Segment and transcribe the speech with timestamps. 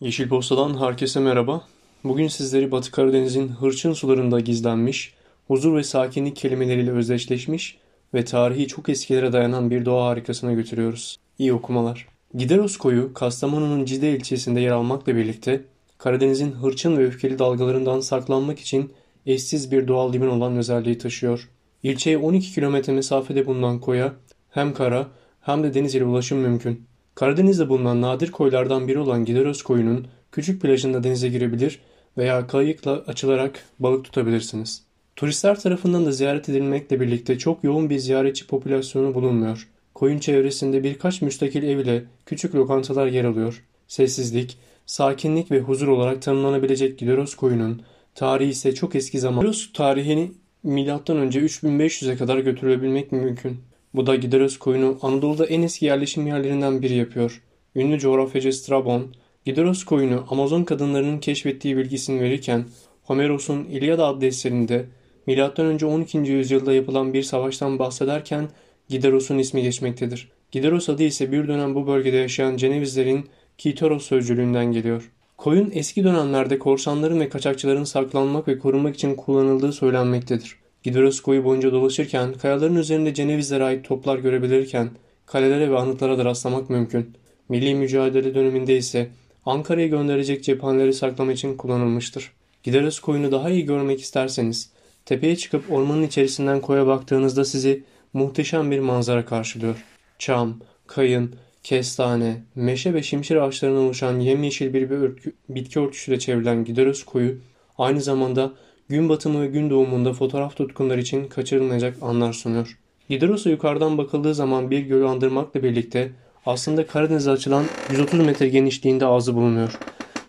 [0.00, 1.64] Yeşil Posta'dan herkese merhaba.
[2.04, 5.14] Bugün sizleri Batı Karadeniz'in hırçın sularında gizlenmiş,
[5.46, 7.78] huzur ve sakinlik kelimeleriyle özdeşleşmiş
[8.14, 11.16] ve tarihi çok eskilere dayanan bir doğa harikasına götürüyoruz.
[11.38, 12.08] İyi okumalar.
[12.34, 15.64] Gideros koyu, Kastamonu'nun Cide ilçesinde yer almakla birlikte
[15.98, 18.92] Karadeniz'in hırçın ve öfkeli dalgalarından saklanmak için
[19.26, 21.48] eşsiz bir doğal liman olan özelliği taşıyor.
[21.82, 24.12] İlçeye 12 kilometre mesafede bulunan koya
[24.50, 25.06] hem kara
[25.40, 26.86] hem de deniz ile ulaşım mümkün.
[27.16, 31.78] Karadeniz'de bulunan nadir koylardan biri olan Gideros koyunun küçük plajında denize girebilir
[32.18, 34.82] veya kayıkla açılarak balık tutabilirsiniz.
[35.16, 39.68] Turistler tarafından da ziyaret edilmekle birlikte çok yoğun bir ziyaretçi popülasyonu bulunmuyor.
[39.94, 43.64] Koyun çevresinde birkaç müstakil ev ile küçük lokantalar yer alıyor.
[43.88, 47.82] Sessizlik, sakinlik ve huzur olarak tanımlanabilecek Gideros koyunun
[48.14, 49.40] tarihi ise çok eski zaman.
[49.40, 50.30] Gideros tarihini
[50.62, 50.90] M.Ö.
[50.90, 53.58] 3500'e kadar götürülebilmek mümkün.
[53.96, 57.42] Bu da Gideros koyunu Anadolu'da en eski yerleşim yerlerinden biri yapıyor.
[57.76, 59.14] Ünlü coğrafyacı Strabon,
[59.44, 62.64] Gideros koyunu Amazon kadınlarının keşfettiği bilgisini verirken
[63.02, 64.84] Homeros'un İlyada adlı eserinde
[65.26, 65.86] M.Ö.
[65.86, 66.18] 12.
[66.18, 68.48] yüzyılda yapılan bir savaştan bahsederken
[68.88, 70.28] Gideros'un ismi geçmektedir.
[70.50, 73.26] Gideros adı ise bir dönem bu bölgede yaşayan Cenevizlerin
[73.58, 75.10] Kitoros sözcülüğünden geliyor.
[75.36, 80.65] Koyun eski dönemlerde korsanların ve kaçakçıların saklanmak ve korunmak için kullanıldığı söylenmektedir.
[80.86, 84.90] Gideros koyu boyunca dolaşırken kayaların üzerinde Cenevizlere ait toplar görebilirken
[85.26, 87.14] kalelere ve anıtlara da rastlamak mümkün.
[87.48, 89.08] Milli mücadele döneminde ise
[89.46, 92.32] Ankara'ya gönderecek cephaneleri saklamak için kullanılmıştır.
[92.62, 94.70] Gideros koyunu daha iyi görmek isterseniz
[95.04, 99.84] tepeye çıkıp ormanın içerisinden koya baktığınızda sizi muhteşem bir manzara karşılıyor.
[100.18, 107.04] Çam, kayın, kestane, meşe ve şimşir ağaçlarından oluşan yemyeşil bir örtü, bitki örtüsüyle çevrilen Gideros
[107.04, 107.38] koyu
[107.78, 108.52] aynı zamanda
[108.88, 112.78] gün batımı ve gün doğumunda fotoğraf tutkunlar için kaçırılmayacak anlar sunuyor.
[113.08, 116.12] Gideros'a yukarıdan bakıldığı zaman bir gölü andırmakla birlikte
[116.46, 119.78] aslında Karadeniz'e açılan 130 metre genişliğinde ağzı bulunuyor.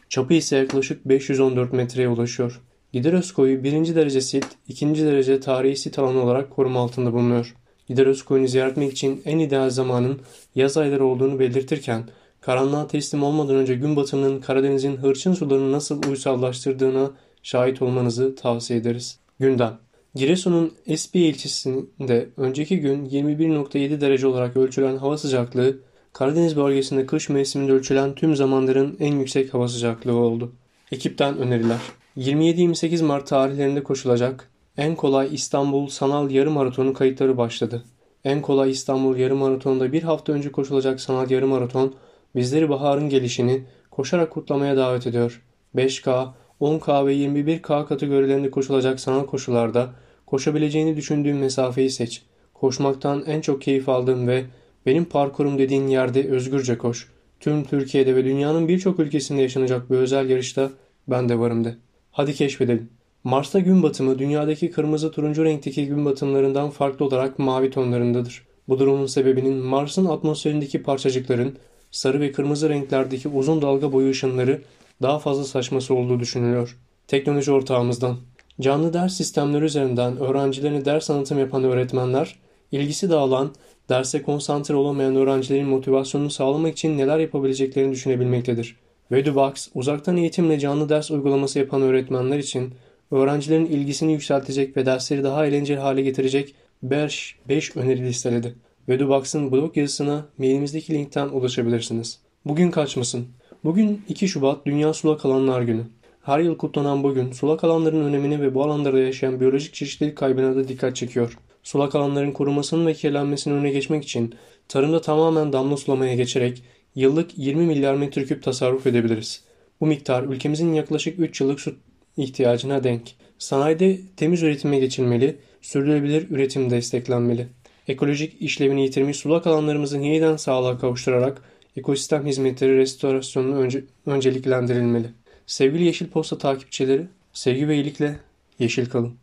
[0.09, 2.61] Çapı ise yaklaşık 514 metreye ulaşıyor.
[2.93, 7.55] Gideros koyu birinci derece sit, ikinci derece tarihi sit alanı olarak koruma altında bulunuyor.
[7.87, 10.19] Gideros koyunu ziyaret etmek için en ideal zamanın
[10.55, 12.03] yaz ayları olduğunu belirtirken,
[12.41, 17.11] karanlığa teslim olmadan önce gün batımının Karadeniz'in hırçın sularını nasıl uysallaştırdığına
[17.43, 19.19] şahit olmanızı tavsiye ederiz.
[19.39, 19.77] Gündem
[20.15, 25.77] Giresun'un Espiye ilçesinde önceki gün 21.7 derece olarak ölçülen hava sıcaklığı
[26.17, 30.51] Karadeniz bölgesinde kış mevsiminde ölçülen tüm zamanların en yüksek hava sıcaklığı oldu.
[30.91, 31.77] Ekipten öneriler
[32.17, 37.83] 27-28 Mart tarihlerinde koşulacak en kolay İstanbul Sanal Yarım Maratonu kayıtları başladı.
[38.23, 41.95] En kolay İstanbul Yarım Maratonu'nda bir hafta önce koşulacak Sanal Yarım Maraton
[42.35, 45.43] bizleri baharın gelişini koşarak kutlamaya davet ediyor.
[45.75, 46.27] 5K,
[46.61, 49.89] 10K ve 21K kategorilerinde koşulacak sanal koşularda
[50.25, 52.21] koşabileceğini düşündüğün mesafeyi seç.
[52.53, 54.45] Koşmaktan en çok keyif aldığın ve
[54.85, 57.07] benim parkurum dediğin yerde özgürce koş.
[57.39, 60.69] Tüm Türkiye'de ve dünyanın birçok ülkesinde yaşanacak bu özel yarışta
[61.07, 61.75] ben de varım de.
[62.11, 62.89] Hadi keşfedelim.
[63.23, 68.47] Mars'ta gün batımı dünyadaki kırmızı turuncu renkteki gün batımlarından farklı olarak mavi tonlarındadır.
[68.67, 71.55] Bu durumun sebebinin Mars'ın atmosferindeki parçacıkların
[71.91, 74.61] sarı ve kırmızı renklerdeki uzun dalga boyu ışınları
[75.01, 76.77] daha fazla saçması olduğu düşünülüyor.
[77.07, 78.17] Teknoloji ortağımızdan.
[78.61, 82.35] Canlı ders sistemleri üzerinden öğrencilerine ders anlatım yapan öğretmenler,
[82.71, 83.51] ilgisi dağılan,
[83.89, 88.75] derse konsantre olamayan öğrencilerin motivasyonunu sağlamak için neler yapabileceklerini düşünebilmektedir.
[89.11, 92.73] Vedubox, uzaktan eğitimle canlı ders uygulaması yapan öğretmenler için
[93.11, 98.55] öğrencilerin ilgisini yükseltecek ve dersleri daha eğlenceli hale getirecek 5, 5 öneri listeledi.
[98.89, 102.19] Vedubox'ın blog yazısına mailimizdeki linkten ulaşabilirsiniz.
[102.45, 103.27] Bugün kaçmasın.
[103.67, 105.83] Bugün 2 Şubat Dünya Sulak Alanlar Günü.
[106.21, 110.67] Her yıl kutlanan bugün sulak alanların önemini ve bu alanlarda yaşayan biyolojik çeşitlilik kaybına da
[110.67, 111.37] dikkat çekiyor.
[111.63, 114.35] Sulak alanların korunmasının ve kirlenmesinin önüne geçmek için
[114.67, 116.63] tarımda tamamen damla sulamaya geçerek
[116.95, 119.43] yıllık 20 milyar metreküp tasarruf edebiliriz.
[119.81, 121.75] Bu miktar ülkemizin yaklaşık 3 yıllık su
[122.17, 123.01] ihtiyacına denk.
[123.37, 127.47] Sanayide temiz üretime geçilmeli, sürdürülebilir üretim desteklenmeli.
[127.87, 131.41] Ekolojik işlevini yitirmiş sulak alanlarımızı yeniden sağlığa kavuşturarak
[131.77, 135.07] ekosistem hizmetleri restorasyonunu önce, önceliklendirilmeli.
[135.45, 138.19] Sevgili Yeşil Posta takipçileri, sevgi ve iyilikle
[138.59, 139.17] yeşil kalın.